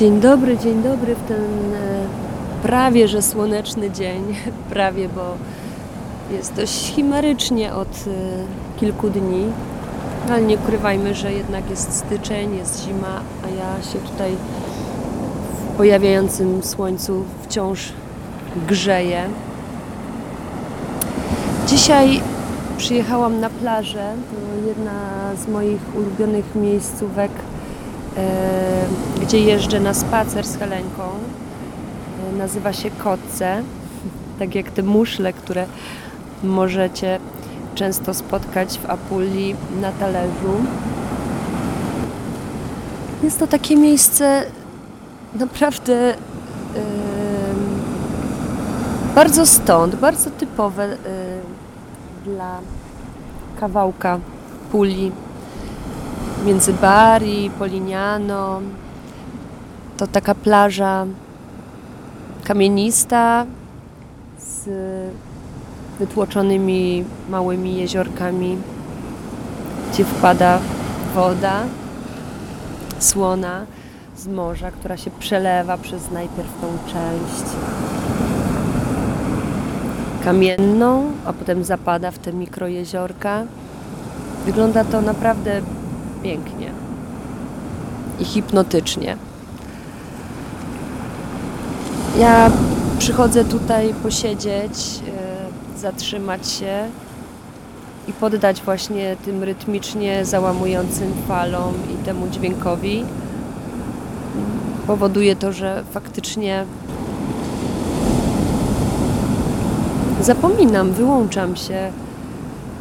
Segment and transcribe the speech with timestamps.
[0.00, 2.06] Dzień dobry, dzień dobry w ten e,
[2.62, 4.36] prawie że słoneczny dzień.
[4.70, 5.34] Prawie, bo
[6.36, 9.44] jest dość chimerycznie od e, kilku dni.
[10.30, 14.36] Ale nie ukrywajmy, że jednak jest styczeń, jest zima, a ja się tutaj
[15.64, 17.92] w pojawiającym słońcu wciąż
[18.68, 19.22] grzeję.
[21.66, 22.20] Dzisiaj
[22.76, 24.12] przyjechałam na plażę.
[24.30, 24.92] To jedna
[25.44, 27.30] z moich ulubionych miejscówek
[29.22, 31.02] gdzie jeżdżę na spacer z Helenką.
[32.32, 33.62] E, nazywa się Kotce,
[34.38, 35.66] tak jak te muszle, które
[36.42, 37.18] możecie
[37.74, 40.54] często spotkać w Apulii na talerzu.
[43.22, 44.42] Jest to takie miejsce
[45.34, 46.14] naprawdę
[46.74, 46.80] yy,
[49.14, 50.96] bardzo stąd, bardzo typowe yy,
[52.32, 52.58] dla
[53.60, 54.18] kawałka
[54.72, 55.12] Puli
[56.44, 58.60] między Bari, Polignano.
[59.96, 61.06] To taka plaża
[62.44, 63.46] kamienista
[64.38, 64.68] z
[65.98, 68.56] wytłoczonymi małymi jeziorkami,
[69.92, 70.58] gdzie wpada
[71.14, 71.62] woda
[72.98, 73.66] słona
[74.16, 77.50] z morza, która się przelewa przez najpierw tą część
[80.24, 83.42] kamienną, a potem zapada w te mikrojeziorka.
[84.46, 85.62] Wygląda to naprawdę
[86.22, 86.72] pięknie
[88.20, 89.16] i hipnotycznie.
[92.18, 92.50] Ja
[92.98, 95.00] przychodzę tutaj posiedzieć,
[95.76, 96.88] e, zatrzymać się
[98.08, 103.04] i poddać właśnie tym rytmicznie załamującym falom i temu dźwiękowi.
[104.86, 106.64] Powoduje to, że faktycznie
[110.20, 111.92] zapominam, wyłączam się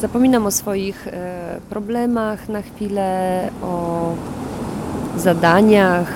[0.00, 4.12] Zapominam o swoich e, problemach na chwilę, o
[5.16, 6.12] zadaniach.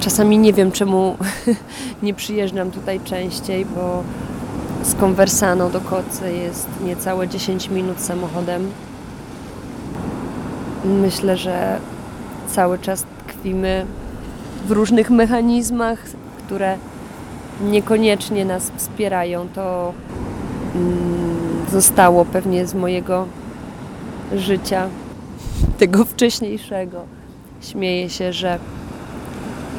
[0.00, 1.16] Czasami nie wiem, czemu
[2.02, 4.02] nie przyjeżdżam tutaj częściej, bo
[4.82, 8.70] z Konwersano do Kocy jest niecałe 10 minut samochodem.
[10.84, 11.78] Myślę, że
[12.48, 13.86] cały czas tkwimy
[14.66, 15.98] w różnych mechanizmach,
[16.38, 16.76] które
[17.60, 19.48] niekoniecznie nas wspierają.
[19.54, 19.92] To
[21.70, 23.26] zostało pewnie z mojego
[24.36, 24.88] życia,
[25.78, 27.02] tego wcześniejszego.
[27.60, 28.58] Śmieję się, że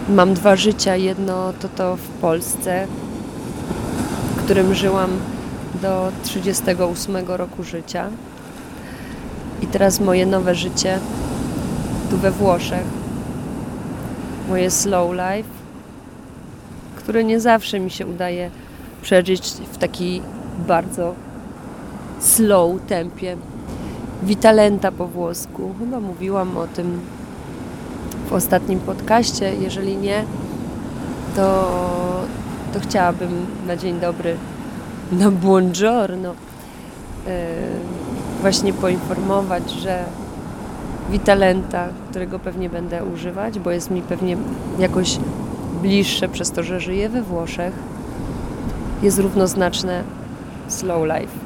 [0.09, 0.95] mam dwa życia.
[0.95, 2.87] Jedno to to w Polsce,
[4.35, 5.09] w którym żyłam
[5.81, 8.09] do 38 roku życia.
[9.61, 10.99] I teraz moje nowe życie
[12.09, 12.85] tu we Włoszech.
[14.49, 15.49] Moje slow life,
[16.95, 18.49] które nie zawsze mi się udaje
[19.01, 19.41] przeżyć
[19.73, 20.21] w taki
[20.67, 21.13] bardzo
[22.19, 23.37] slow tempie.
[24.23, 25.73] Vitalenta po włosku.
[25.79, 26.99] Chyba mówiłam o tym
[28.29, 29.55] w ostatnim podcaście.
[29.55, 30.23] Jeżeli nie,
[31.35, 31.71] to,
[32.73, 34.35] to chciałabym na dzień dobry,
[35.11, 37.33] na buongiorno, yy,
[38.41, 40.03] właśnie poinformować, że
[41.11, 44.37] Vitalenta, którego pewnie będę używać, bo jest mi pewnie
[44.79, 45.17] jakoś
[45.81, 47.73] bliższe przez to, że żyję we Włoszech,
[49.01, 50.03] jest równoznaczne
[50.69, 51.37] Slow Life,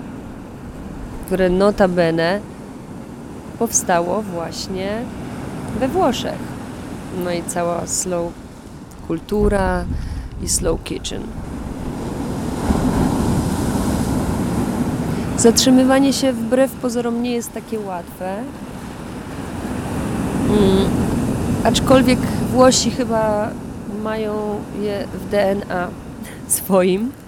[1.26, 2.40] które notabene
[3.60, 5.02] powstało właśnie
[5.80, 6.40] we Włoszech.
[7.24, 8.34] No i cała slow
[9.08, 9.86] kultura
[10.42, 11.22] i slow kitchen.
[15.38, 18.36] Zatrzymywanie się wbrew pozorom nie jest takie łatwe.
[20.50, 20.90] Mm.
[21.64, 22.20] Aczkolwiek
[22.52, 23.50] Włosi chyba
[24.04, 24.34] mają
[24.82, 25.88] je w DNA
[26.48, 27.23] swoim.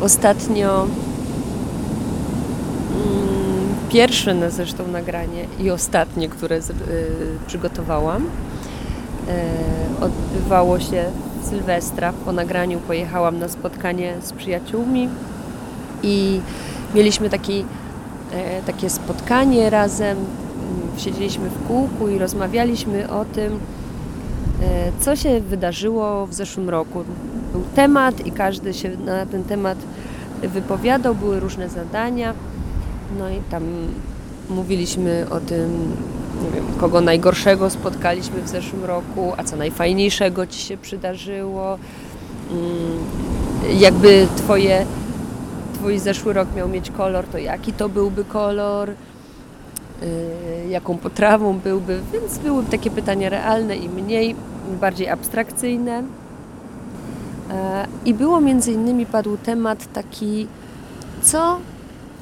[0.00, 0.88] Ostatnio mm,
[3.88, 6.60] pierwsze na zresztą nagranie i ostatnie, które y,
[7.46, 8.28] przygotowałam, y,
[10.04, 11.04] odbywało się
[11.42, 12.12] w Sylwestra.
[12.24, 15.08] Po nagraniu pojechałam na spotkanie z przyjaciółmi
[16.02, 16.40] i
[16.94, 17.64] mieliśmy taki, y,
[18.66, 20.18] takie spotkanie razem.
[20.96, 23.60] Siedzieliśmy w kółku i rozmawialiśmy o tym,
[25.00, 27.04] co się wydarzyło w zeszłym roku
[27.52, 29.78] był temat i każdy się na ten temat
[30.42, 32.34] wypowiadał, były różne zadania.
[33.18, 33.62] No i tam
[34.50, 35.96] mówiliśmy o tym,
[36.44, 41.78] nie wiem, kogo najgorszego spotkaliśmy w zeszłym roku, a co najfajniejszego ci się przydarzyło.
[42.50, 44.86] Mm, jakby twoje,
[45.74, 48.90] twój zeszły rok miał mieć kolor, to jaki to byłby kolor?
[50.02, 54.36] Y, jaką potrawą byłby, więc były takie pytania realne i mniej,
[54.80, 56.02] bardziej abstrakcyjne.
[58.04, 60.46] I było między innymi padł temat taki,
[61.22, 61.58] co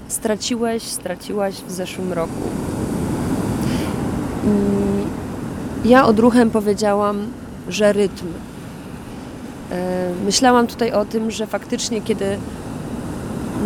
[0.08, 2.42] straciłeś, straciłaś w zeszłym roku.
[5.84, 7.26] Ja odruchem powiedziałam,
[7.68, 8.26] że rytm.
[9.70, 12.38] E, myślałam tutaj o tym, że faktycznie, kiedy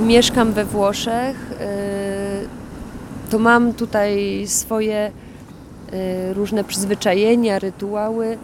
[0.06, 2.27] mieszkam we Włoszech, e,
[3.30, 4.96] to mam tutaj swoje
[5.92, 8.38] e, różne przyzwyczajenia, rytuały.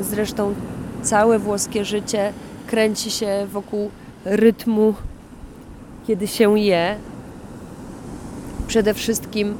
[0.00, 0.54] Zresztą
[1.02, 2.32] całe włoskie życie
[2.66, 3.90] kręci się wokół
[4.24, 4.94] rytmu,
[6.06, 6.96] kiedy się je.
[8.66, 9.54] Przede wszystkim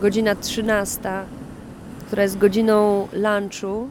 [0.00, 1.00] godzina 13,
[2.06, 3.88] która jest godziną lunchu,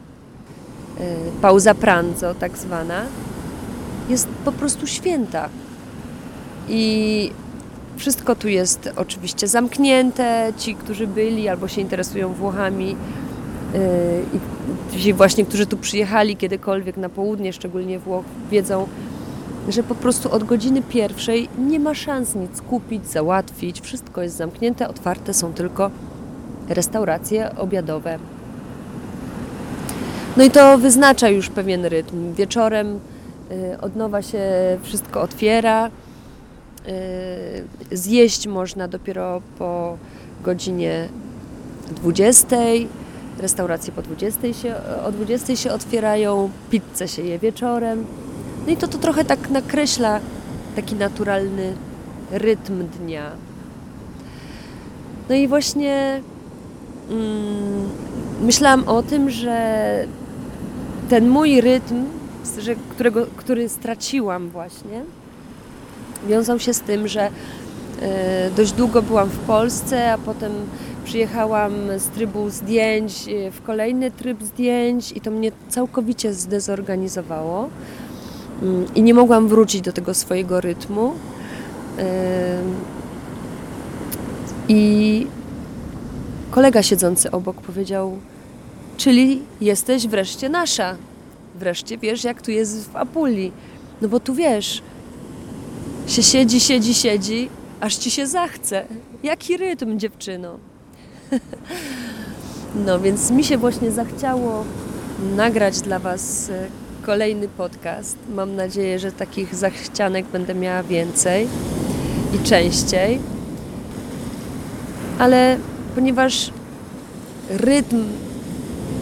[1.42, 3.02] pauza pranzo tak zwana,
[4.08, 5.48] jest po prostu święta.
[6.68, 7.30] I
[7.96, 10.52] wszystko tu jest oczywiście zamknięte.
[10.58, 12.96] Ci, którzy byli albo się interesują Włochami,
[14.94, 18.86] i ci właśnie, którzy tu przyjechali kiedykolwiek na południe, szczególnie Włoch, wiedzą,
[19.68, 23.80] że po prostu od godziny pierwszej nie ma szans nic kupić, załatwić.
[23.80, 25.90] Wszystko jest zamknięte, otwarte są tylko
[26.68, 28.18] restauracje obiadowe.
[30.36, 32.34] No i to wyznacza już pewien rytm.
[32.34, 33.00] Wieczorem
[33.50, 34.40] y, od nowa się
[34.82, 35.90] wszystko otwiera.
[36.88, 39.98] Y, zjeść można dopiero po
[40.44, 41.08] godzinie
[41.90, 42.56] 20.
[43.38, 44.74] Restauracje po 20 się,
[45.06, 48.06] o 20 się otwierają, pizzę się je wieczorem.
[48.66, 50.20] No i to, to trochę tak nakreśla
[50.76, 51.72] taki naturalny
[52.30, 53.30] rytm dnia.
[55.28, 56.20] No i właśnie
[57.10, 57.90] mm,
[58.40, 60.06] myślałam o tym, że
[61.08, 62.04] ten mój rytm,
[62.58, 65.04] że, którego, który straciłam właśnie,
[66.28, 67.30] wiązał się z tym, że
[68.02, 70.52] e, dość długo byłam w Polsce, a potem
[71.04, 77.68] przyjechałam z trybu zdjęć e, w kolejny tryb zdjęć i to mnie całkowicie zdezorganizowało
[78.62, 81.12] mm, i nie mogłam wrócić do tego swojego rytmu.
[81.98, 82.58] E,
[84.68, 85.26] I
[86.50, 88.18] kolega siedzący obok powiedział,
[88.96, 90.96] czyli jesteś wreszcie nasza.
[91.54, 93.52] Wreszcie wiesz, jak tu jest w Apuli.
[94.02, 94.82] No bo tu wiesz,
[96.06, 97.48] się siedzi, siedzi, siedzi,
[97.80, 98.84] aż ci się zachce.
[99.22, 100.58] Jaki rytm, dziewczyno.
[102.86, 104.64] No więc mi się właśnie zachciało
[105.36, 106.66] nagrać dla Was e,
[107.02, 108.16] kolejny podcast.
[108.34, 111.48] Mam nadzieję, że takich zachcianek będę miała więcej
[112.34, 113.20] i częściej.
[115.18, 115.58] Ale
[115.94, 116.50] ponieważ
[117.50, 118.04] rytm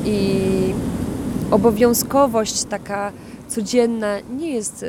[0.05, 0.41] i
[1.51, 3.13] obowiązkowość taka
[3.55, 4.87] codzienna nie jest e,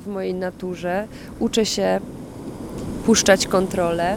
[0.00, 1.06] w mojej naturze.
[1.38, 2.00] Uczę się
[3.06, 4.16] puszczać kontrolę.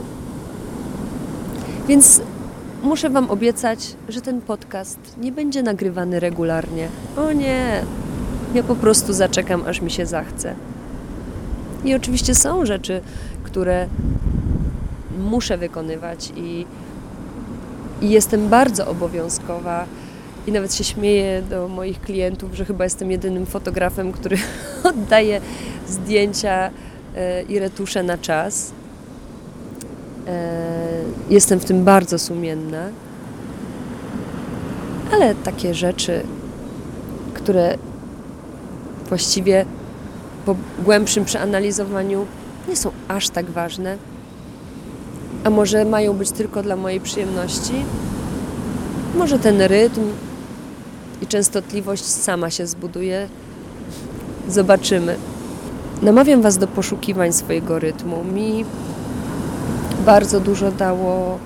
[1.88, 2.22] Więc
[2.84, 6.88] muszę Wam obiecać, że ten podcast nie będzie nagrywany regularnie.
[7.18, 7.84] O nie,
[8.54, 10.56] ja po prostu zaczekam, aż mi się zachce.
[11.86, 13.02] I oczywiście są rzeczy,
[13.44, 13.88] które
[15.20, 16.66] muszę wykonywać i,
[18.02, 19.86] i jestem bardzo obowiązkowa
[20.48, 24.38] i nawet się śmieję do moich klientów, że chyba jestem jedynym fotografem, który
[24.84, 25.42] oddaje
[25.88, 26.70] zdjęcia
[27.16, 28.72] e, i retusze na czas.
[30.28, 30.74] E,
[31.30, 32.90] jestem w tym bardzo sumienna,
[35.12, 36.24] ale takie rzeczy,
[37.34, 37.78] które
[39.10, 39.66] właściwie
[40.46, 42.26] po głębszym przeanalizowaniu
[42.70, 43.98] nie są aż tak ważne,
[45.44, 47.74] a może mają być tylko dla mojej przyjemności.
[49.16, 50.02] Może ten rytm,
[51.24, 53.28] i częstotliwość sama się zbuduje.
[54.50, 55.16] Zobaczymy.
[56.02, 58.24] Namawiam Was do poszukiwań swojego rytmu.
[58.24, 58.66] Mi
[60.06, 61.40] bardzo dużo dało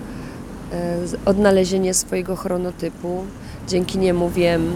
[0.74, 3.24] e, odnalezienie swojego chronotypu.
[3.68, 4.74] Dzięki niemu wiem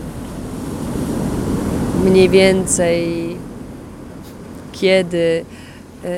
[2.05, 3.37] mniej więcej,
[4.71, 5.45] kiedy
[6.03, 6.09] e,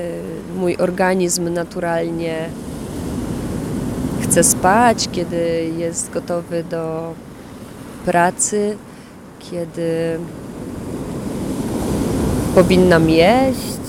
[0.55, 2.49] mój organizm naturalnie
[4.21, 7.13] chce spać, kiedy jest gotowy do
[8.05, 8.77] pracy,
[9.39, 10.19] kiedy
[12.55, 13.83] powinnam jeść.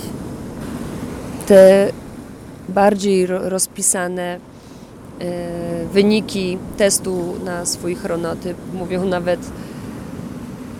[1.47, 1.93] Te
[2.69, 4.39] bardziej rozpisane
[5.21, 9.41] e, wyniki testu na swój chronotyp mówią nawet,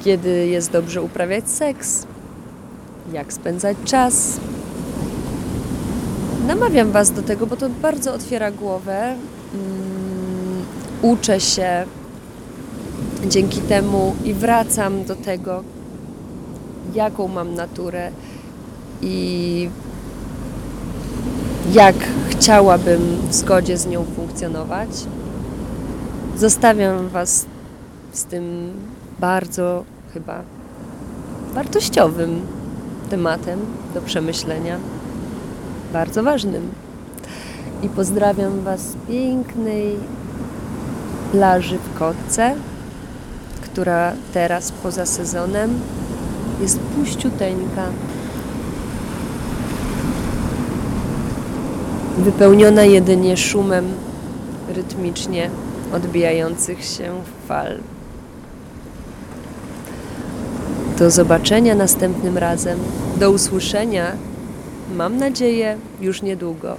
[0.05, 2.07] kiedy jest dobrze uprawiać seks,
[3.13, 4.41] jak spędzać czas.
[6.47, 9.15] Namawiam Was do tego, bo to bardzo otwiera głowę.
[9.55, 10.65] Mm,
[11.03, 11.87] uczę się
[13.29, 15.63] dzięki temu i wracam do tego,
[16.95, 18.11] jaką mam naturę
[19.03, 19.69] i
[21.73, 21.97] jak
[22.29, 24.89] chciałabym w zgodzie z nią funkcjonować.
[26.37, 27.47] Zostawiam Was
[28.13, 28.73] z tym
[29.21, 30.43] bardzo chyba
[31.55, 32.41] wartościowym
[33.11, 33.61] tematem
[33.95, 34.79] do przemyślenia,
[35.93, 36.71] bardzo ważnym.
[37.83, 39.97] I pozdrawiam Was z pięknej
[41.33, 42.55] plaży w Kotce
[43.75, 45.81] która teraz poza sezonem
[46.61, 47.83] jest puściuteńka.
[52.19, 53.85] Wypełniona jedynie szumem
[54.69, 55.51] rytmicznie
[55.93, 57.13] odbijających się
[57.49, 57.79] fal.
[60.99, 62.79] Do zobaczenia następnym razem.
[63.17, 64.13] Do usłyszenia.
[64.97, 66.77] Mam nadzieję już niedługo.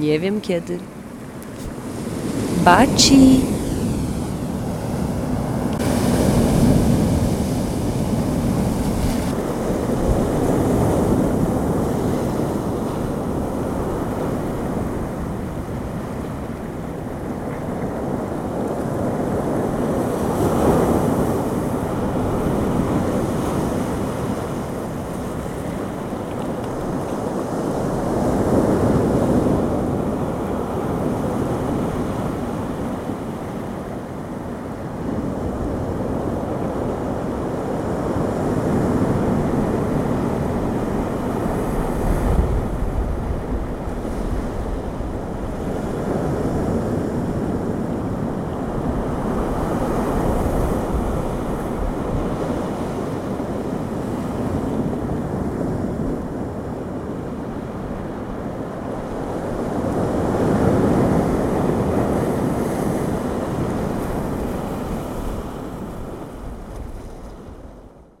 [0.00, 0.78] Nie wiem kiedy.
[2.64, 3.53] Baci!